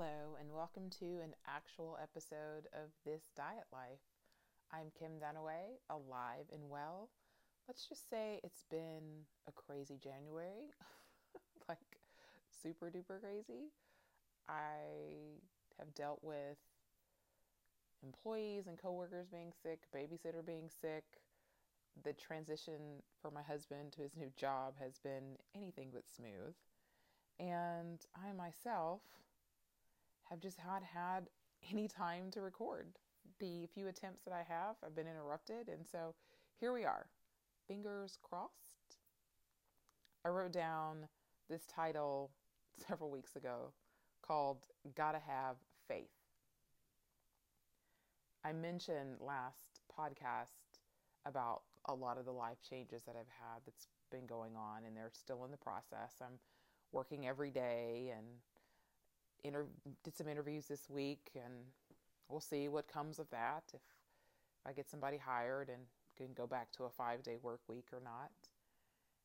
Hello, 0.00 0.34
and 0.40 0.50
welcome 0.54 0.88
to 0.98 1.20
an 1.22 1.34
actual 1.46 1.98
episode 2.02 2.64
of 2.72 2.88
This 3.04 3.20
Diet 3.36 3.66
Life. 3.70 4.00
I'm 4.72 4.86
Kim 4.98 5.20
Dunaway, 5.20 5.76
alive 5.90 6.46
and 6.54 6.70
well. 6.70 7.10
Let's 7.68 7.86
just 7.86 8.08
say 8.08 8.40
it's 8.42 8.64
been 8.70 9.26
a 9.46 9.52
crazy 9.52 9.98
January, 10.02 10.72
like 11.68 12.00
super 12.62 12.86
duper 12.86 13.20
crazy. 13.20 13.72
I 14.48 15.36
have 15.78 15.92
dealt 15.94 16.20
with 16.22 16.56
employees 18.02 18.68
and 18.68 18.78
coworkers 18.78 19.28
being 19.28 19.52
sick, 19.62 19.80
babysitter 19.94 20.46
being 20.46 20.70
sick. 20.70 21.04
The 22.04 22.14
transition 22.14 23.02
for 23.20 23.30
my 23.30 23.42
husband 23.42 23.92
to 23.92 24.00
his 24.00 24.16
new 24.16 24.32
job 24.34 24.76
has 24.80 24.98
been 24.98 25.36
anything 25.54 25.90
but 25.92 26.08
smooth. 26.08 26.54
And 27.38 28.00
I 28.16 28.32
myself 28.32 29.02
have 30.30 30.40
just 30.40 30.58
not 30.64 30.82
had 30.82 31.28
any 31.70 31.88
time 31.88 32.30
to 32.32 32.40
record. 32.40 32.86
The 33.38 33.66
few 33.74 33.88
attempts 33.88 34.22
that 34.24 34.34
I 34.34 34.44
have 34.48 34.76
have 34.82 34.94
been 34.94 35.06
interrupted, 35.06 35.68
and 35.68 35.86
so 35.86 36.14
here 36.58 36.72
we 36.72 36.84
are. 36.84 37.06
Fingers 37.66 38.18
crossed. 38.22 38.98
I 40.24 40.28
wrote 40.28 40.52
down 40.52 41.08
this 41.48 41.66
title 41.66 42.30
several 42.86 43.10
weeks 43.10 43.36
ago 43.36 43.72
called 44.22 44.66
Gotta 44.94 45.20
Have 45.26 45.56
Faith. 45.88 46.10
I 48.44 48.52
mentioned 48.52 49.16
last 49.20 49.80
podcast 49.98 50.80
about 51.26 51.62
a 51.86 51.94
lot 51.94 52.18
of 52.18 52.24
the 52.24 52.32
life 52.32 52.58
changes 52.68 53.02
that 53.02 53.16
I've 53.16 53.26
had 53.26 53.60
that's 53.64 53.88
been 54.10 54.26
going 54.26 54.56
on, 54.56 54.84
and 54.86 54.96
they're 54.96 55.10
still 55.12 55.44
in 55.44 55.50
the 55.50 55.56
process. 55.56 56.14
I'm 56.20 56.38
working 56.92 57.26
every 57.26 57.50
day 57.50 58.12
and 58.16 58.26
inter- 59.44 59.66
did 60.04 60.16
some 60.16 60.28
interviews 60.28 60.66
this 60.66 60.88
week, 60.88 61.30
and 61.34 61.54
we'll 62.28 62.40
see 62.40 62.68
what 62.68 62.88
comes 62.88 63.18
of 63.18 63.28
that. 63.30 63.64
If 63.72 63.80
I 64.66 64.72
get 64.72 64.88
somebody 64.88 65.16
hired 65.16 65.68
and 65.68 65.82
can 66.16 66.34
go 66.34 66.46
back 66.46 66.70
to 66.72 66.84
a 66.84 66.90
five 66.90 67.22
day 67.22 67.36
work 67.42 67.60
week 67.68 67.86
or 67.92 68.00
not. 68.02 68.30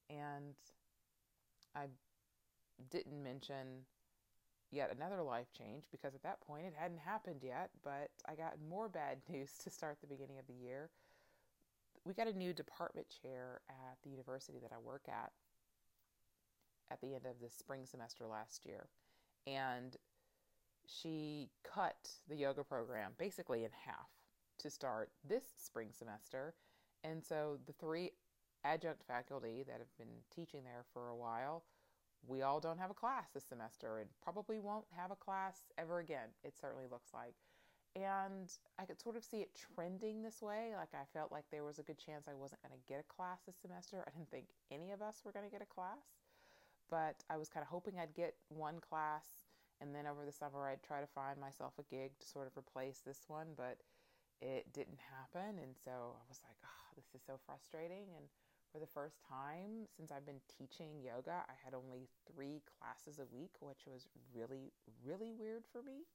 And 0.09 0.55
I 1.75 1.87
didn't 2.89 3.21
mention 3.23 3.85
yet 4.71 4.91
another 4.95 5.21
life 5.21 5.47
change 5.57 5.85
because 5.91 6.15
at 6.15 6.23
that 6.23 6.41
point 6.41 6.65
it 6.65 6.73
hadn't 6.77 6.99
happened 6.99 7.41
yet, 7.43 7.69
but 7.83 8.09
I 8.27 8.35
got 8.35 8.53
more 8.69 8.89
bad 8.89 9.17
news 9.29 9.51
to 9.63 9.69
start 9.69 9.97
the 10.01 10.07
beginning 10.07 10.39
of 10.39 10.47
the 10.47 10.53
year. 10.53 10.89
We 12.05 12.13
got 12.13 12.27
a 12.27 12.37
new 12.37 12.53
department 12.53 13.07
chair 13.21 13.61
at 13.69 13.97
the 14.03 14.09
university 14.09 14.59
that 14.61 14.71
I 14.71 14.77
work 14.77 15.03
at 15.07 15.31
at 16.91 17.01
the 17.01 17.15
end 17.15 17.25
of 17.25 17.39
the 17.41 17.49
spring 17.49 17.85
semester 17.85 18.25
last 18.27 18.65
year. 18.65 18.87
And 19.47 19.95
she 20.87 21.49
cut 21.63 22.09
the 22.27 22.35
yoga 22.35 22.63
program 22.63 23.11
basically 23.17 23.63
in 23.63 23.71
half 23.85 24.09
to 24.59 24.69
start 24.69 25.09
this 25.27 25.43
spring 25.57 25.89
semester. 25.97 26.53
And 27.03 27.23
so 27.23 27.57
the 27.65 27.73
three 27.73 28.11
adjunct 28.63 29.03
faculty 29.07 29.63
that 29.67 29.77
have 29.77 29.97
been 29.97 30.23
teaching 30.33 30.63
there 30.63 30.85
for 30.93 31.09
a 31.09 31.15
while, 31.15 31.63
we 32.27 32.41
all 32.41 32.59
don't 32.59 32.79
have 32.79 32.89
a 32.89 32.95
class 32.95 33.29
this 33.33 33.45
semester 33.45 33.99
and 33.99 34.09
probably 34.23 34.59
won't 34.59 34.85
have 34.95 35.11
a 35.11 35.15
class 35.15 35.59
ever 35.77 35.99
again, 35.99 36.29
it 36.43 36.55
certainly 36.59 36.85
looks 36.89 37.13
like. 37.13 37.35
And 37.95 38.51
I 38.77 38.83
could 38.83 38.99
sort 38.99 39.15
of 39.15 39.23
see 39.23 39.37
it 39.37 39.51
trending 39.55 40.21
this 40.21 40.41
way. 40.41 40.73
Like 40.75 40.93
I 40.93 41.05
felt 41.13 41.31
like 41.31 41.45
there 41.51 41.63
was 41.63 41.79
a 41.79 41.83
good 41.83 41.97
chance 41.97 42.27
I 42.27 42.33
wasn't 42.33 42.61
going 42.61 42.73
to 42.73 42.91
get 42.91 42.99
a 42.99 43.13
class 43.13 43.39
this 43.45 43.55
semester. 43.61 44.03
I 44.05 44.11
didn't 44.11 44.31
think 44.31 44.47
any 44.69 44.91
of 44.91 45.01
us 45.01 45.21
were 45.23 45.31
going 45.31 45.45
to 45.45 45.51
get 45.51 45.61
a 45.61 45.73
class 45.73 46.03
but 46.89 47.23
I 47.29 47.37
was 47.37 47.49
kind 47.49 47.63
of 47.63 47.69
hoping 47.69 47.99
I'd 47.99 48.15
get 48.15 48.35
one 48.49 48.79
class 48.79 49.25
and 49.81 49.93
then 49.93 50.07
over 50.07 50.25
the 50.25 50.31
summer 50.31 50.67
I'd 50.67 50.83
try 50.83 51.01
to 51.01 51.07
find 51.07 51.39
myself 51.39 51.73
a 51.79 51.83
gig 51.83 52.11
to 52.19 52.27
sort 52.27 52.47
of 52.47 52.57
replace 52.57 53.01
this 53.05 53.25
one, 53.27 53.47
but 53.57 53.77
it 54.41 54.71
didn't 54.73 54.99
happen. 54.99 55.59
And 55.59 55.75
so 55.75 55.91
I 55.91 56.23
was 56.29 56.39
like, 56.43 56.57
oh, 56.63 56.87
this 56.95 57.11
is 57.13 57.21
so 57.25 57.39
frustrating. 57.45 58.15
And 58.15 58.27
for 58.71 58.79
the 58.79 58.87
first 58.87 59.17
time 59.27 59.87
since 59.95 60.11
I've 60.11 60.25
been 60.25 60.41
teaching 60.47 61.01
yoga, 61.03 61.43
I 61.47 61.55
had 61.63 61.73
only 61.73 62.07
three 62.31 62.61
classes 62.79 63.19
a 63.19 63.27
week, 63.35 63.51
which 63.59 63.87
was 63.87 64.07
really, 64.33 64.71
really 65.03 65.31
weird 65.31 65.63
for 65.71 65.81
me. 65.81 66.07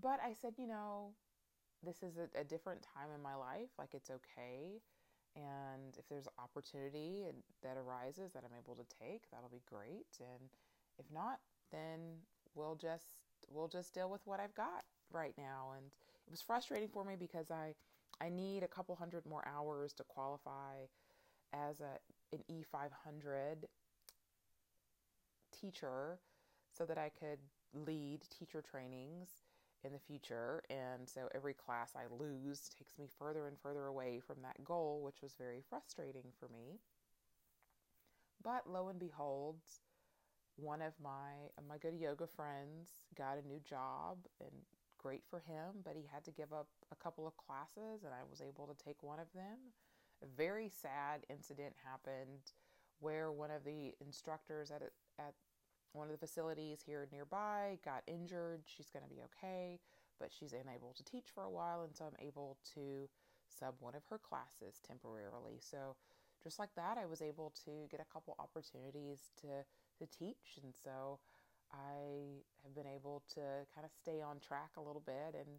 But 0.00 0.18
I 0.24 0.32
said, 0.32 0.54
you 0.58 0.66
know, 0.66 1.14
this 1.84 2.02
is 2.02 2.18
a, 2.18 2.26
a 2.40 2.44
different 2.44 2.82
time 2.82 3.14
in 3.14 3.22
my 3.22 3.36
life. 3.36 3.70
Like, 3.78 3.94
it's 3.94 4.10
okay 4.10 4.82
and 5.36 5.96
if 5.98 6.08
there's 6.08 6.28
opportunity 6.38 7.24
that 7.62 7.76
arises 7.76 8.32
that 8.32 8.44
I'm 8.44 8.56
able 8.56 8.74
to 8.76 8.84
take, 9.00 9.30
that'll 9.30 9.48
be 9.48 9.62
great. 9.68 10.06
And 10.20 10.48
if 10.98 11.06
not, 11.12 11.40
then 11.72 11.98
we'll 12.54 12.76
just 12.76 13.18
we'll 13.50 13.68
just 13.68 13.94
deal 13.94 14.10
with 14.10 14.20
what 14.24 14.40
I've 14.40 14.54
got 14.54 14.84
right 15.12 15.34
now. 15.36 15.72
And 15.76 15.86
it 16.26 16.30
was 16.30 16.40
frustrating 16.42 16.88
for 16.88 17.04
me 17.04 17.16
because 17.18 17.50
I 17.50 17.74
I 18.20 18.28
need 18.28 18.62
a 18.62 18.68
couple 18.68 18.94
hundred 18.94 19.26
more 19.26 19.44
hours 19.46 19.92
to 19.94 20.04
qualify 20.04 20.86
as 21.52 21.80
a 21.80 21.98
an 22.32 22.42
E500 22.50 23.64
teacher 25.52 26.18
so 26.76 26.84
that 26.84 26.98
I 26.98 27.10
could 27.10 27.38
lead 27.72 28.22
teacher 28.36 28.62
trainings 28.62 29.28
in 29.84 29.92
the 29.92 29.98
future. 29.98 30.62
And 30.70 31.08
so 31.08 31.28
every 31.34 31.54
class 31.54 31.92
I 31.96 32.12
lose 32.12 32.70
takes 32.76 32.98
me 32.98 33.06
further 33.18 33.46
and 33.46 33.58
further 33.58 33.86
away 33.86 34.20
from 34.26 34.36
that 34.42 34.64
goal, 34.64 35.02
which 35.04 35.22
was 35.22 35.34
very 35.38 35.62
frustrating 35.68 36.32
for 36.38 36.48
me. 36.48 36.80
But 38.42 38.68
lo 38.68 38.88
and 38.88 38.98
behold, 38.98 39.56
one 40.56 40.82
of 40.82 40.92
my 41.02 41.50
my 41.68 41.78
good 41.78 41.94
yoga 41.94 42.26
friends 42.26 43.02
got 43.16 43.38
a 43.38 43.48
new 43.48 43.60
job 43.68 44.18
and 44.40 44.50
great 44.98 45.22
for 45.28 45.40
him, 45.40 45.82
but 45.84 45.94
he 45.96 46.08
had 46.12 46.24
to 46.24 46.30
give 46.30 46.52
up 46.52 46.68
a 46.92 46.96
couple 46.96 47.26
of 47.26 47.36
classes 47.36 48.04
and 48.04 48.12
I 48.14 48.22
was 48.28 48.40
able 48.40 48.66
to 48.66 48.84
take 48.84 49.02
one 49.02 49.18
of 49.18 49.32
them. 49.34 49.58
A 50.22 50.26
very 50.36 50.68
sad 50.68 51.24
incident 51.28 51.74
happened 51.84 52.52
where 53.00 53.30
one 53.30 53.50
of 53.50 53.64
the 53.64 53.94
instructors 54.00 54.70
at 54.70 54.82
at 55.18 55.34
one 55.94 56.08
of 56.08 56.12
the 56.12 56.26
facilities 56.26 56.82
here 56.84 57.06
nearby 57.12 57.78
got 57.84 58.02
injured. 58.06 58.62
She's 58.66 58.90
going 58.90 59.04
to 59.04 59.08
be 59.08 59.22
okay, 59.22 59.78
but 60.18 60.30
she's 60.32 60.52
unable 60.52 60.92
to 60.92 61.04
teach 61.04 61.26
for 61.32 61.44
a 61.44 61.50
while, 61.50 61.82
and 61.82 61.94
so 61.94 62.04
I'm 62.04 62.26
able 62.26 62.58
to 62.74 63.08
sub 63.46 63.76
one 63.78 63.94
of 63.94 64.02
her 64.10 64.18
classes 64.18 64.80
temporarily. 64.86 65.58
So, 65.60 65.96
just 66.42 66.58
like 66.58 66.74
that, 66.76 66.98
I 66.98 67.06
was 67.06 67.22
able 67.22 67.54
to 67.64 67.86
get 67.90 68.00
a 68.00 68.12
couple 68.12 68.36
opportunities 68.38 69.30
to 69.40 69.64
to 69.98 70.06
teach, 70.10 70.58
and 70.62 70.74
so 70.74 71.20
I 71.72 72.42
have 72.62 72.74
been 72.74 72.90
able 72.90 73.22
to 73.34 73.64
kind 73.74 73.84
of 73.84 73.92
stay 73.92 74.20
on 74.20 74.40
track 74.40 74.72
a 74.76 74.82
little 74.82 75.02
bit 75.04 75.34
and 75.38 75.58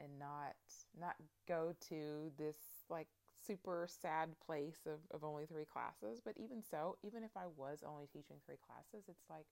and 0.00 0.18
not 0.18 0.54
not 0.98 1.14
go 1.46 1.74
to 1.88 2.32
this 2.36 2.56
like 2.90 3.06
super 3.34 3.86
sad 3.88 4.30
place 4.44 4.86
of, 4.86 5.00
of 5.10 5.24
only 5.24 5.46
three 5.46 5.64
classes. 5.64 6.20
But 6.24 6.34
even 6.36 6.62
so, 6.62 6.96
even 7.02 7.22
if 7.22 7.36
I 7.36 7.46
was 7.56 7.84
only 7.86 8.06
teaching 8.06 8.36
three 8.44 8.58
classes, 8.64 9.08
it's 9.08 9.28
like 9.30 9.46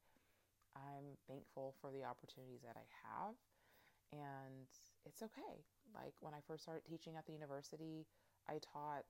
I'm 0.77 1.19
thankful 1.29 1.75
for 1.81 1.91
the 1.91 2.05
opportunities 2.05 2.63
that 2.65 2.77
I 2.77 2.87
have. 3.05 3.35
And 4.13 4.69
it's 5.05 5.23
okay. 5.23 5.65
Like 5.95 6.15
when 6.21 6.35
I 6.35 6.41
first 6.47 6.63
started 6.63 6.85
teaching 6.89 7.17
at 7.17 7.27
the 7.27 7.33
university, 7.33 8.07
I 8.49 8.61
taught 8.61 9.05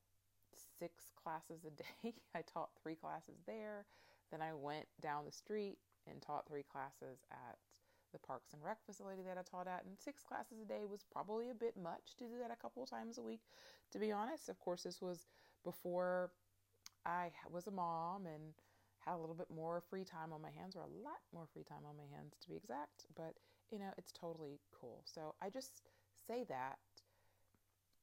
six 0.79 1.13
classes 1.23 1.65
a 1.65 1.71
day. 2.05 2.15
I 2.35 2.43
taught 2.43 2.71
three 2.83 2.95
classes 2.95 3.43
there. 3.47 3.87
Then 4.31 4.43
I 4.43 4.55
went 4.55 4.87
down 5.01 5.25
the 5.25 5.33
street 5.33 5.79
and 6.09 6.21
taught 6.21 6.49
three 6.49 6.65
classes 6.65 7.19
at 7.31 7.59
the 8.13 8.19
Parks 8.19 8.53
and 8.53 8.63
Rec 8.63 8.79
facility 8.85 9.23
that 9.23 9.39
I 9.39 9.43
taught 9.43 9.67
at, 9.67 9.85
and 9.85 9.99
six 9.99 10.23
classes 10.23 10.61
a 10.63 10.67
day 10.67 10.85
was 10.89 11.05
probably 11.11 11.51
a 11.51 11.55
bit 11.55 11.77
much 11.77 12.17
to 12.19 12.25
do 12.25 12.39
that 12.41 12.53
a 12.53 12.61
couple 12.61 12.83
of 12.83 12.91
times 12.91 13.19
a 13.19 13.23
week, 13.23 13.41
to 13.91 13.99
be 13.99 14.13
honest. 14.13 14.49
Of 14.49 14.59
course, 14.61 14.83
this 14.83 15.01
was 15.01 15.27
before 15.65 16.31
I 17.05 17.31
was 17.51 17.67
a 17.67 17.71
mom 17.71 18.27
and 18.27 18.55
had 19.05 19.15
a 19.15 19.19
little 19.19 19.35
bit 19.35 19.51
more 19.55 19.83
free 19.91 20.05
time 20.05 20.33
on 20.33 20.41
my 20.41 20.51
hands, 20.51 20.77
or 20.77 20.83
a 20.83 21.03
lot 21.03 21.21
more 21.35 21.47
free 21.53 21.65
time 21.65 21.85
on 21.89 21.97
my 21.97 22.07
hands 22.17 22.35
to 22.41 22.49
be 22.49 22.57
exact, 22.57 23.07
but 23.17 23.35
you 23.71 23.79
know, 23.79 23.91
it's 23.97 24.13
totally 24.13 24.61
cool. 24.73 25.03
So 25.05 25.35
I 25.41 25.49
just 25.49 25.83
say 26.27 26.45
that 26.49 26.79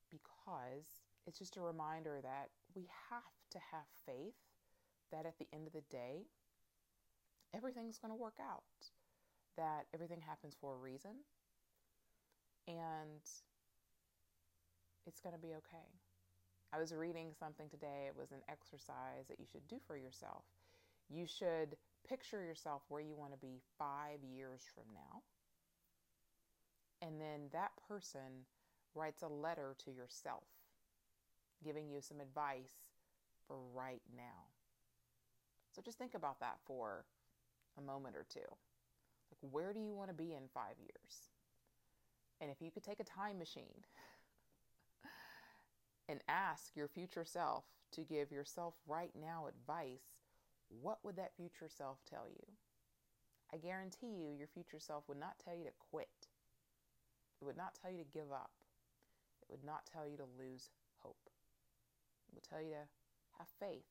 because 0.09 1.05
it's 1.27 1.38
just 1.38 1.57
a 1.57 1.62
reminder 1.62 2.19
that 2.23 2.50
we 2.75 2.89
have 3.09 3.21
to 3.51 3.59
have 3.71 3.85
faith 4.05 4.33
that 5.12 5.25
at 5.25 5.38
the 5.38 5.47
end 5.53 5.67
of 5.67 5.73
the 5.73 5.83
day, 5.89 6.25
everything's 7.53 7.97
going 7.97 8.12
to 8.12 8.19
work 8.19 8.38
out 8.41 8.63
that 9.59 9.85
everything 9.94 10.21
happens 10.25 10.56
for 10.59 10.73
a 10.73 10.77
reason 10.77 11.11
and 12.67 13.21
it's 15.06 15.19
going 15.19 15.35
to 15.35 15.41
be 15.41 15.53
okay. 15.56 15.89
I 16.71 16.79
was 16.79 16.94
reading 16.94 17.33
something 17.38 17.67
today. 17.67 18.07
It 18.07 18.15
was 18.15 18.31
an 18.31 18.41
exercise 18.47 19.27
that 19.27 19.39
you 19.39 19.45
should 19.51 19.67
do 19.67 19.77
for 19.85 19.97
yourself. 19.97 20.44
You 21.09 21.25
should 21.25 21.75
picture 22.07 22.44
yourself 22.44 22.83
where 22.88 23.01
you 23.01 23.15
want 23.15 23.33
to 23.33 23.38
be 23.39 23.59
five 23.77 24.23
years 24.23 24.61
from 24.73 24.85
now. 24.94 25.23
And 27.01 27.19
then 27.19 27.50
that 27.51 27.71
person 27.88 28.45
writes 28.94 29.23
a 29.23 29.27
letter 29.27 29.75
to 29.85 29.91
yourself, 29.91 30.44
giving 31.63 31.89
you 31.89 32.01
some 32.01 32.19
advice 32.21 32.75
for 33.47 33.57
right 33.73 34.01
now. 34.15 34.47
So 35.75 35.81
just 35.81 35.97
think 35.97 36.13
about 36.13 36.39
that 36.39 36.57
for 36.65 37.05
a 37.77 37.81
moment 37.81 38.15
or 38.15 38.25
two. 38.31 38.47
Like, 39.31 39.51
where 39.51 39.73
do 39.73 39.79
you 39.79 39.93
want 39.93 40.09
to 40.09 40.15
be 40.15 40.33
in 40.33 40.49
five 40.53 40.75
years? 40.79 41.29
And 42.41 42.49
if 42.49 42.61
you 42.61 42.71
could 42.71 42.83
take 42.83 42.99
a 42.99 43.03
time 43.03 43.37
machine 43.37 43.85
and 46.09 46.21
ask 46.27 46.75
your 46.75 46.87
future 46.87 47.25
self 47.25 47.65
to 47.91 48.01
give 48.01 48.31
yourself 48.31 48.75
right 48.87 49.11
now 49.19 49.47
advice, 49.47 50.17
what 50.69 50.99
would 51.03 51.15
that 51.17 51.35
future 51.35 51.67
self 51.67 51.99
tell 52.09 52.27
you? 52.29 52.45
I 53.53 53.57
guarantee 53.57 54.13
you, 54.13 54.31
your 54.37 54.47
future 54.47 54.79
self 54.79 55.03
would 55.07 55.19
not 55.19 55.39
tell 55.43 55.55
you 55.55 55.63
to 55.65 55.71
quit. 55.91 56.27
It 57.41 57.45
would 57.45 57.57
not 57.57 57.77
tell 57.81 57.91
you 57.91 58.03
to 58.03 58.17
give 58.17 58.31
up. 58.31 58.51
It 59.41 59.49
would 59.49 59.63
not 59.63 59.89
tell 59.91 60.07
you 60.07 60.17
to 60.17 60.25
lose 60.37 60.69
hope. 60.97 61.29
It 62.27 62.35
would 62.35 62.43
tell 62.43 62.61
you 62.61 62.75
to 62.75 62.85
have 63.39 63.47
faith 63.59 63.89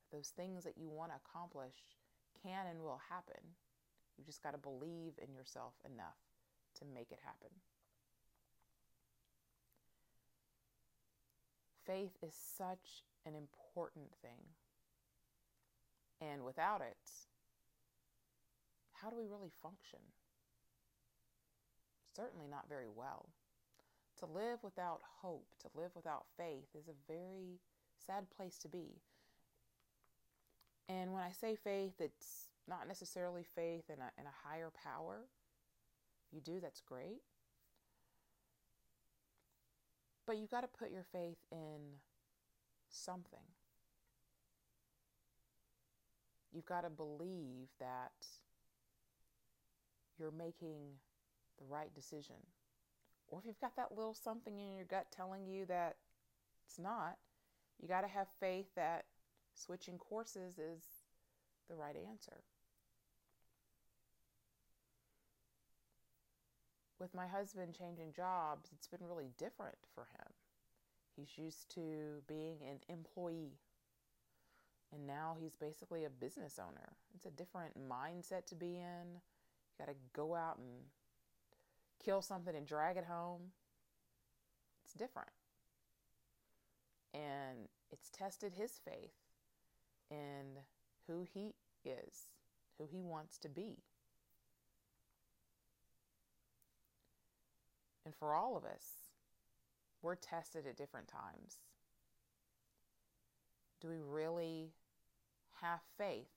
that 0.00 0.16
those 0.16 0.28
things 0.28 0.64
that 0.64 0.78
you 0.78 0.88
want 0.88 1.10
to 1.12 1.20
accomplish 1.20 1.76
can 2.42 2.66
and 2.66 2.80
will 2.80 3.00
happen. 3.10 3.56
You 4.18 4.24
just 4.24 4.42
got 4.42 4.52
to 4.52 4.58
believe 4.58 5.12
in 5.20 5.34
yourself 5.34 5.74
enough 5.84 6.18
to 6.78 6.84
make 6.94 7.10
it 7.10 7.18
happen. 7.24 7.50
Faith 11.86 12.16
is 12.22 12.34
such 12.56 13.04
an 13.26 13.34
important 13.34 14.06
thing. 14.22 14.44
And 16.20 16.44
without 16.44 16.80
it, 16.80 16.96
how 18.92 19.10
do 19.10 19.16
we 19.16 19.26
really 19.26 19.50
function? 19.62 19.98
Certainly 22.14 22.46
not 22.48 22.68
very 22.68 22.88
well. 22.94 23.28
To 24.20 24.26
live 24.26 24.58
without 24.62 25.00
hope, 25.20 25.48
to 25.60 25.68
live 25.74 25.90
without 25.96 26.26
faith, 26.36 26.68
is 26.78 26.86
a 26.86 27.12
very 27.12 27.58
sad 28.06 28.26
place 28.36 28.58
to 28.58 28.68
be. 28.68 29.00
And 30.88 31.12
when 31.12 31.22
I 31.22 31.32
say 31.32 31.56
faith, 31.56 31.94
it's 31.98 32.48
not 32.68 32.88
necessarily 32.88 33.42
faith 33.42 33.84
in 33.88 33.96
a, 33.98 34.10
in 34.20 34.26
a 34.26 34.48
higher 34.48 34.70
power. 34.84 35.22
You 36.32 36.40
do, 36.40 36.60
that's 36.60 36.80
great. 36.80 37.20
But 40.26 40.38
you've 40.38 40.50
got 40.50 40.60
to 40.60 40.68
put 40.68 40.90
your 40.90 41.04
faith 41.12 41.38
in 41.50 41.98
something. 42.88 43.40
You've 46.52 46.66
got 46.66 46.82
to 46.82 46.90
believe 46.90 47.68
that 47.80 48.12
you're 50.18 50.30
making 50.30 50.98
the 51.58 51.64
right 51.68 51.92
decision. 51.94 52.36
Or 53.28 53.40
if 53.40 53.46
you've 53.46 53.60
got 53.60 53.76
that 53.76 53.96
little 53.96 54.14
something 54.14 54.58
in 54.58 54.74
your 54.74 54.84
gut 54.84 55.06
telling 55.10 55.46
you 55.46 55.64
that 55.66 55.96
it's 56.66 56.78
not, 56.78 57.16
you 57.80 57.88
got 57.88 58.02
to 58.02 58.08
have 58.08 58.28
faith 58.38 58.66
that 58.76 59.06
switching 59.54 59.98
courses 59.98 60.58
is 60.58 60.82
the 61.68 61.74
right 61.74 61.96
answer. 62.08 62.42
With 66.98 67.14
my 67.14 67.26
husband 67.26 67.74
changing 67.76 68.12
jobs, 68.12 68.70
it's 68.72 68.86
been 68.86 69.06
really 69.06 69.30
different 69.36 69.78
for 69.94 70.02
him. 70.02 70.32
He's 71.16 71.36
used 71.36 71.68
to 71.74 72.22
being 72.28 72.58
an 72.62 72.78
employee, 72.88 73.58
and 74.92 75.06
now 75.06 75.36
he's 75.40 75.56
basically 75.56 76.04
a 76.04 76.10
business 76.10 76.58
owner. 76.60 76.92
It's 77.14 77.26
a 77.26 77.30
different 77.30 77.74
mindset 77.76 78.46
to 78.46 78.54
be 78.54 78.76
in. 78.76 79.06
You 79.14 79.86
got 79.86 79.88
to 79.88 79.98
go 80.12 80.34
out 80.34 80.58
and 80.58 80.68
kill 82.04 82.22
something 82.22 82.54
and 82.54 82.66
drag 82.66 82.96
it 82.96 83.04
home. 83.04 83.40
It's 84.84 84.94
different. 84.94 85.30
And 87.14 87.68
it's 87.90 88.10
tested 88.10 88.52
his 88.54 88.80
faith 88.84 89.12
in 90.10 90.60
who 91.06 91.26
he 91.32 91.54
is, 91.84 92.30
who 92.78 92.86
he 92.90 93.02
wants 93.02 93.38
to 93.38 93.48
be. 93.48 93.78
And 98.04 98.14
for 98.14 98.34
all 98.34 98.56
of 98.56 98.64
us, 98.64 98.84
we're 100.02 100.16
tested 100.16 100.66
at 100.66 100.76
different 100.76 101.08
times. 101.08 101.58
Do 103.80 103.88
we 103.88 104.00
really 104.00 104.72
have 105.60 105.80
faith 105.98 106.28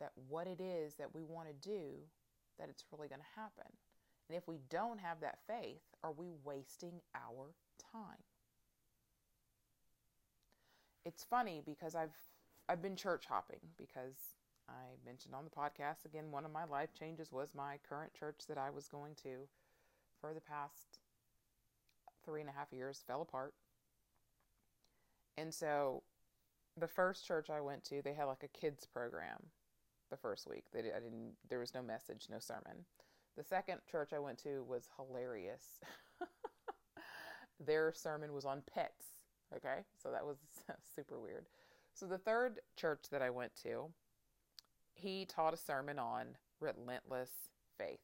that 0.00 0.12
what 0.28 0.46
it 0.46 0.60
is 0.60 0.94
that 0.94 1.14
we 1.14 1.24
want 1.24 1.48
to 1.48 1.68
do, 1.68 1.92
that 2.58 2.68
it's 2.68 2.84
really 2.92 3.08
going 3.08 3.20
to 3.20 3.40
happen? 3.40 3.70
And 4.28 4.36
if 4.36 4.46
we 4.46 4.58
don't 4.70 5.00
have 5.00 5.20
that 5.20 5.38
faith, 5.46 5.80
are 6.02 6.12
we 6.12 6.32
wasting 6.44 7.00
our 7.14 7.54
time? 7.92 8.22
It's 11.08 11.24
funny 11.24 11.62
because 11.64 11.94
I've 11.94 12.14
I've 12.68 12.82
been 12.82 12.94
church 12.94 13.24
hopping 13.26 13.60
because 13.78 14.36
I 14.68 15.00
mentioned 15.06 15.34
on 15.34 15.44
the 15.44 15.50
podcast 15.50 16.04
again, 16.04 16.30
one 16.30 16.44
of 16.44 16.52
my 16.52 16.64
life 16.64 16.90
changes 16.92 17.32
was 17.32 17.54
my 17.54 17.78
current 17.88 18.12
church 18.12 18.40
that 18.46 18.58
I 18.58 18.68
was 18.68 18.88
going 18.88 19.14
to 19.22 19.48
for 20.20 20.34
the 20.34 20.42
past 20.42 20.98
three 22.26 22.42
and 22.42 22.50
a 22.50 22.52
half 22.52 22.74
years 22.74 23.02
fell 23.06 23.22
apart. 23.22 23.54
And 25.38 25.54
so 25.54 26.02
the 26.76 26.86
first 26.86 27.26
church 27.26 27.48
I 27.48 27.62
went 27.62 27.84
to, 27.84 28.02
they 28.02 28.12
had 28.12 28.24
like 28.24 28.42
a 28.42 28.48
kids 28.48 28.84
program 28.84 29.38
the 30.10 30.16
first 30.18 30.46
week. 30.46 30.64
They 30.74 30.80
I 30.80 31.00
didn't 31.00 31.36
there 31.48 31.60
was 31.60 31.72
no 31.72 31.82
message, 31.82 32.26
no 32.30 32.38
sermon. 32.38 32.84
The 33.38 33.44
second 33.44 33.78
church 33.90 34.12
I 34.12 34.18
went 34.18 34.36
to 34.42 34.62
was 34.68 34.90
hilarious. 34.96 35.80
Their 37.66 37.94
sermon 37.94 38.34
was 38.34 38.44
on 38.44 38.62
pets. 38.70 39.17
Okay? 39.56 39.84
So 40.02 40.10
that 40.10 40.24
was 40.24 40.38
super 40.94 41.18
weird. 41.18 41.46
So 41.94 42.06
the 42.06 42.18
third 42.18 42.60
church 42.76 43.04
that 43.10 43.22
I 43.22 43.30
went 43.30 43.52
to, 43.62 43.86
he 44.94 45.24
taught 45.26 45.54
a 45.54 45.56
sermon 45.56 45.98
on 45.98 46.36
relentless 46.60 47.30
faith. 47.76 48.00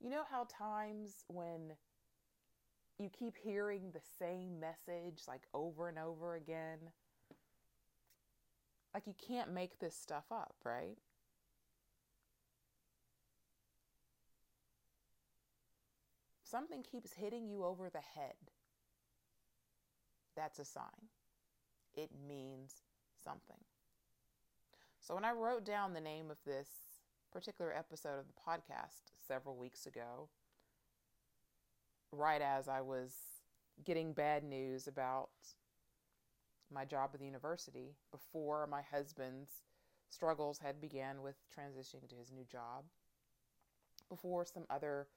You 0.00 0.10
know 0.10 0.24
how 0.30 0.46
times 0.50 1.24
when 1.28 1.72
you 2.98 3.08
keep 3.08 3.36
hearing 3.36 3.90
the 3.92 4.00
same 4.18 4.60
message 4.60 5.22
like 5.26 5.42
over 5.52 5.88
and 5.88 5.98
over 5.98 6.34
again? 6.34 6.78
Like 8.92 9.06
you 9.06 9.14
can't 9.26 9.52
make 9.52 9.78
this 9.78 9.96
stuff 9.96 10.24
up, 10.30 10.54
right? 10.64 10.96
Something 16.44 16.84
keeps 16.84 17.14
hitting 17.14 17.48
you 17.48 17.64
over 17.64 17.90
the 17.90 17.98
head. 17.98 18.34
That's 20.36 20.58
a 20.58 20.64
sign. 20.64 21.08
It 21.94 22.10
means 22.26 22.82
something. 23.22 23.62
So 25.00 25.14
when 25.14 25.24
I 25.24 25.32
wrote 25.32 25.64
down 25.64 25.92
the 25.92 26.00
name 26.00 26.30
of 26.30 26.38
this 26.46 26.68
particular 27.32 27.72
episode 27.76 28.18
of 28.18 28.26
the 28.26 28.32
podcast 28.46 29.12
several 29.26 29.56
weeks 29.56 29.86
ago, 29.86 30.28
right 32.10 32.40
as 32.40 32.68
I 32.68 32.80
was 32.80 33.14
getting 33.84 34.12
bad 34.12 34.44
news 34.44 34.86
about 34.86 35.30
my 36.72 36.84
job 36.84 37.10
at 37.12 37.20
the 37.20 37.26
university, 37.26 37.96
before 38.10 38.66
my 38.66 38.82
husband's 38.82 39.50
struggles 40.08 40.58
had 40.58 40.80
began 40.80 41.22
with 41.22 41.36
transitioning 41.56 42.08
to 42.08 42.16
his 42.16 42.32
new 42.32 42.44
job, 42.44 42.84
before 44.08 44.44
some 44.44 44.64
other 44.70 45.08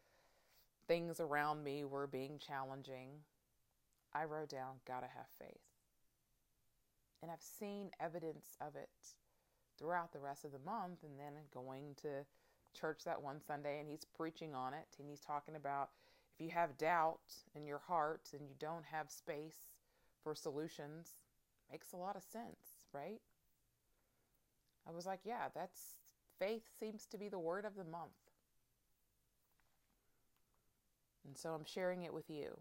things 0.88 1.20
around 1.20 1.64
me 1.64 1.84
were 1.84 2.08
being 2.08 2.40
challenging, 2.40 3.10
I 4.14 4.24
wrote 4.26 4.50
down, 4.50 4.76
gotta 4.88 5.08
have 5.08 5.28
faith. 5.40 5.62
And 7.22 7.32
I've 7.32 7.42
seen 7.42 7.92
evidence 8.00 8.56
of 8.62 8.76
it 8.76 8.90
throughout 9.78 10.12
the 10.12 10.20
rest 10.20 10.46
of 10.46 10.52
the 10.52 10.60
month 10.60 11.04
and 11.04 11.20
then 11.20 11.34
going 11.54 11.96
to 12.02 12.26
church 12.80 13.02
that 13.06 13.22
one 13.22 13.42
Sunday 13.46 13.80
and 13.80 13.90
he's 13.90 14.06
preaching 14.16 14.54
on 14.54 14.74
it 14.74 14.88
and 15.00 15.10
he's 15.10 15.22
talking 15.22 15.56
about 15.56 15.90
if 16.38 16.46
you 16.46 16.52
have 16.52 16.78
doubt 16.78 17.20
in 17.56 17.66
your 17.66 17.80
heart 17.80 18.30
and 18.34 18.42
you 18.48 18.56
don't 18.60 18.86
have 18.86 19.10
space 19.10 19.72
for 20.24 20.36
solutions, 20.36 21.14
makes 21.72 21.94
a 21.94 21.98
lot 21.98 22.16
of 22.16 22.24
sense, 22.24 22.86
right? 22.94 23.22
I 24.88 24.92
was 24.92 25.06
like, 25.06 25.22
yeah, 25.26 25.48
that's 25.54 25.96
faith 26.40 26.64
seems 26.80 27.06
to 27.08 27.18
be 27.18 27.28
the 27.28 27.40
word 27.40 27.66
of 27.66 27.76
the 27.76 27.84
month. 27.84 28.12
And 31.26 31.38
so 31.38 31.50
I'm 31.50 31.66
sharing 31.66 32.04
it 32.04 32.14
with 32.14 32.30
you. 32.30 32.60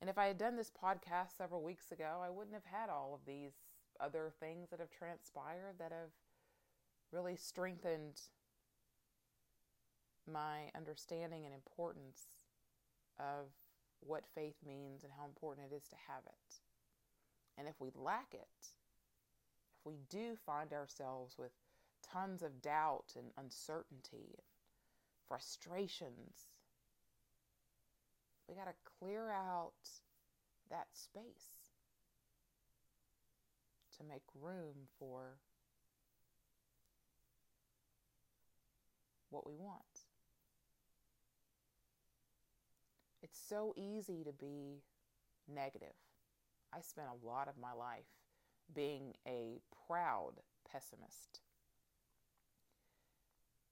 And 0.00 0.08
if 0.08 0.16
I 0.16 0.26
had 0.26 0.38
done 0.38 0.56
this 0.56 0.70
podcast 0.70 1.36
several 1.36 1.62
weeks 1.62 1.92
ago, 1.92 2.20
I 2.24 2.30
wouldn't 2.30 2.54
have 2.54 2.64
had 2.64 2.88
all 2.88 3.14
of 3.14 3.26
these 3.26 3.52
other 4.00 4.32
things 4.40 4.70
that 4.70 4.80
have 4.80 4.90
transpired 4.90 5.74
that 5.78 5.92
have 5.92 6.10
really 7.12 7.36
strengthened 7.36 8.20
my 10.30 10.70
understanding 10.74 11.44
and 11.44 11.54
importance 11.54 12.22
of 13.18 13.52
what 14.00 14.24
faith 14.34 14.56
means 14.66 15.04
and 15.04 15.12
how 15.18 15.26
important 15.26 15.66
it 15.70 15.74
is 15.74 15.88
to 15.88 15.96
have 16.08 16.22
it. 16.26 16.54
And 17.58 17.68
if 17.68 17.80
we 17.80 17.90
lack 17.94 18.32
it, 18.32 18.48
if 18.62 19.84
we 19.84 19.98
do 20.08 20.34
find 20.46 20.72
ourselves 20.72 21.36
with 21.38 21.52
tons 22.02 22.42
of 22.42 22.62
doubt 22.62 23.12
and 23.16 23.26
uncertainty 23.36 24.34
and 24.34 24.46
frustrations, 25.28 26.46
we 28.50 28.56
got 28.56 28.66
to 28.66 28.74
clear 28.98 29.30
out 29.30 29.72
that 30.70 30.88
space 30.92 31.70
to 33.96 34.04
make 34.04 34.22
room 34.34 34.74
for 34.98 35.36
what 39.30 39.46
we 39.46 39.54
want. 39.54 39.84
It's 43.22 43.38
so 43.48 43.72
easy 43.76 44.24
to 44.24 44.32
be 44.32 44.82
negative. 45.52 45.94
I 46.74 46.80
spent 46.80 47.06
a 47.08 47.26
lot 47.26 47.46
of 47.46 47.54
my 47.56 47.72
life 47.72 48.06
being 48.74 49.14
a 49.28 49.60
proud 49.86 50.32
pessimist. 50.70 51.40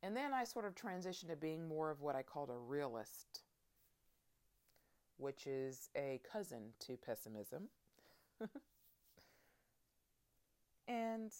And 0.02 0.16
then 0.16 0.32
I 0.32 0.44
sort 0.44 0.64
of 0.64 0.76
transitioned 0.76 1.30
to 1.30 1.36
being 1.36 1.66
more 1.66 1.90
of 1.90 2.00
what 2.00 2.14
I 2.14 2.22
called 2.22 2.50
a 2.50 2.56
realist, 2.56 3.40
which 5.18 5.46
is 5.46 5.90
a 5.96 6.20
cousin 6.30 6.72
to 6.86 6.96
pessimism. 6.96 7.68
and 10.88 11.32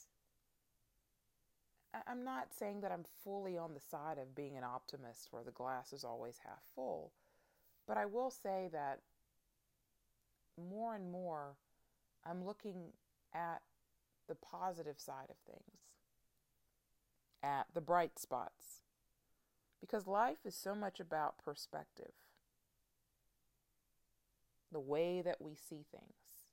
I'm 2.07 2.25
not 2.25 2.49
saying 2.57 2.83
that 2.83 2.93
I'm 2.93 3.05
fully 3.25 3.57
on 3.57 3.75
the 3.75 3.81
side 3.81 4.19
of 4.19 4.35
being 4.35 4.57
an 4.57 4.65
optimist 4.65 5.29
where 5.31 5.43
the 5.43 5.51
glass 5.51 5.93
is 5.93 6.05
always 6.05 6.39
half 6.45 6.63
full, 6.75 7.13
but 7.87 7.97
I 7.97 8.05
will 8.05 8.31
say 8.31 8.69
that 8.73 9.01
more 10.71 10.95
and 10.95 11.11
more 11.11 11.57
I'm 12.27 12.45
looking 12.45 12.93
at 13.33 13.63
the 14.29 14.35
positive 14.35 14.99
side 14.99 15.31
of 15.31 15.37
things, 15.47 15.79
at 17.43 17.67
the 17.73 17.81
bright 17.81 18.19
spots, 18.19 18.83
because 19.81 20.07
life 20.07 20.45
is 20.45 20.55
so 20.55 20.75
much 20.75 21.01
about 21.01 21.39
perspective, 21.43 22.13
the 24.73 24.81
way 24.81 25.23
that 25.23 25.41
we 25.41 25.55
see 25.55 25.85
things. 25.91 26.47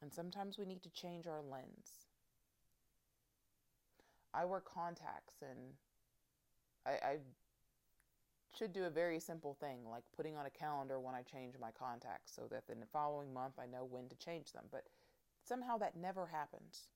And 0.00 0.12
sometimes 0.12 0.58
we 0.58 0.66
need 0.66 0.82
to 0.82 0.90
change 0.90 1.26
our 1.26 1.40
lens. 1.42 2.06
I 4.34 4.44
wear 4.44 4.60
contacts 4.60 5.34
and 5.42 5.74
I, 6.86 6.90
I 6.90 7.16
should 8.56 8.72
do 8.72 8.84
a 8.84 8.90
very 8.90 9.20
simple 9.20 9.54
thing 9.60 9.78
like 9.90 10.04
putting 10.16 10.36
on 10.36 10.46
a 10.46 10.50
calendar 10.50 11.00
when 11.00 11.14
I 11.14 11.22
change 11.22 11.54
my 11.60 11.70
contacts 11.70 12.32
so 12.34 12.42
that 12.50 12.64
in 12.70 12.80
the 12.80 12.86
following 12.86 13.32
month 13.32 13.54
I 13.58 13.66
know 13.66 13.84
when 13.88 14.08
to 14.08 14.16
change 14.16 14.52
them. 14.52 14.64
But 14.70 14.84
somehow 15.44 15.78
that 15.78 15.96
never 15.96 16.26
happens. 16.26 16.88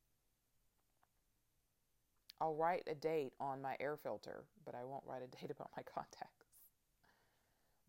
I'll 2.41 2.55
write 2.55 2.83
a 2.87 2.95
date 2.95 3.33
on 3.41 3.63
my 3.63 3.77
air 3.81 3.97
filter, 3.97 4.45
but 4.65 4.75
I 4.75 4.85
won't 4.85 5.05
write 5.07 5.23
a 5.23 5.27
date 5.41 5.51
about 5.51 5.71
my 5.77 5.83
contacts. 5.83 6.36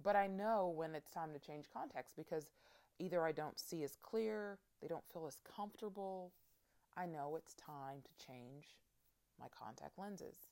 But 0.03 0.15
I 0.15 0.27
know 0.27 0.73
when 0.75 0.95
it's 0.95 1.11
time 1.11 1.33
to 1.33 1.39
change 1.39 1.65
context 1.73 2.15
because 2.15 2.51
either 2.99 3.25
I 3.25 3.31
don't 3.31 3.59
see 3.59 3.83
as 3.83 3.97
clear, 4.01 4.59
they 4.81 4.87
don't 4.87 5.07
feel 5.11 5.27
as 5.27 5.39
comfortable. 5.55 6.31
I 6.95 7.05
know 7.05 7.35
it's 7.35 7.53
time 7.53 8.01
to 8.03 8.25
change 8.25 8.75
my 9.39 9.47
contact 9.49 9.97
lenses. 9.97 10.49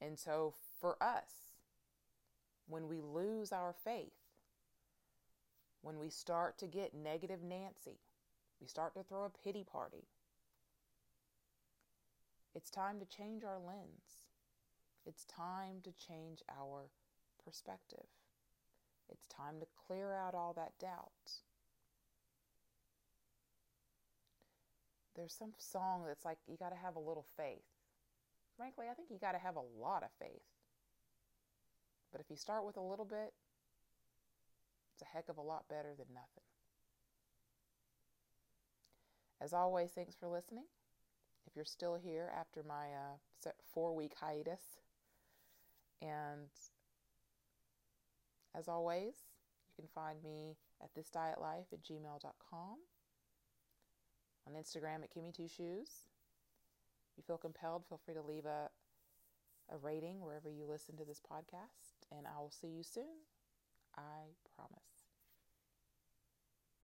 And 0.00 0.18
so 0.18 0.54
for 0.80 1.02
us, 1.02 1.52
when 2.66 2.88
we 2.88 3.00
lose 3.00 3.52
our 3.52 3.72
faith, 3.72 4.12
when 5.82 5.98
we 5.98 6.10
start 6.10 6.58
to 6.58 6.66
get 6.66 6.94
negative 6.94 7.42
Nancy, 7.42 7.98
we 8.60 8.66
start 8.66 8.94
to 8.94 9.02
throw 9.02 9.24
a 9.24 9.30
pity 9.44 9.64
party, 9.64 10.04
it's 12.54 12.70
time 12.70 12.98
to 13.00 13.06
change 13.06 13.44
our 13.44 13.58
lens. 13.58 14.28
It's 15.06 15.24
time 15.24 15.80
to 15.84 15.92
change 15.92 16.42
our 16.48 16.90
perspective. 17.44 18.06
It's 19.10 19.26
time 19.26 19.60
to 19.60 19.66
clear 19.86 20.14
out 20.14 20.34
all 20.34 20.52
that 20.54 20.72
doubt. 20.80 21.32
There's 25.14 25.34
some 25.34 25.52
song 25.58 26.04
that's 26.06 26.24
like, 26.24 26.38
you 26.48 26.56
got 26.56 26.70
to 26.70 26.76
have 26.76 26.96
a 26.96 27.00
little 27.00 27.26
faith. 27.36 27.64
Frankly, 28.56 28.86
I 28.90 28.94
think 28.94 29.10
you 29.10 29.18
got 29.18 29.32
to 29.32 29.38
have 29.38 29.56
a 29.56 29.80
lot 29.80 30.02
of 30.02 30.08
faith. 30.18 30.42
But 32.10 32.20
if 32.20 32.30
you 32.30 32.36
start 32.36 32.64
with 32.64 32.76
a 32.76 32.82
little 32.82 33.04
bit, 33.04 33.32
it's 34.92 35.02
a 35.02 35.16
heck 35.16 35.28
of 35.28 35.38
a 35.38 35.42
lot 35.42 35.64
better 35.68 35.94
than 35.96 36.06
nothing. 36.14 36.44
As 39.40 39.52
always, 39.52 39.90
thanks 39.90 40.14
for 40.14 40.28
listening. 40.28 40.64
If 41.46 41.56
you're 41.56 41.64
still 41.64 41.96
here 41.96 42.30
after 42.38 42.62
my 42.62 42.92
uh, 42.92 43.50
four 43.74 43.94
week 43.94 44.12
hiatus, 44.20 44.60
and 46.00 46.48
as 48.56 48.68
always, 48.68 49.14
you 49.68 49.82
can 49.82 49.88
find 49.94 50.22
me 50.22 50.56
at 50.82 50.94
thisdietlife 50.94 51.72
at 51.72 51.82
gmail.com, 51.82 52.76
on 54.46 54.52
Instagram 54.54 55.02
at 55.02 55.14
Kimmy2Shoes. 55.14 56.08
If 57.10 57.16
you 57.16 57.22
feel 57.26 57.38
compelled, 57.38 57.84
feel 57.88 58.00
free 58.04 58.14
to 58.14 58.22
leave 58.22 58.46
a, 58.46 58.70
a 59.70 59.76
rating 59.78 60.20
wherever 60.20 60.48
you 60.48 60.66
listen 60.66 60.96
to 60.96 61.04
this 61.04 61.20
podcast, 61.20 62.06
and 62.10 62.26
I 62.26 62.40
will 62.40 62.50
see 62.50 62.68
you 62.68 62.82
soon. 62.82 63.26
I 63.96 64.32
promise. 64.56 64.91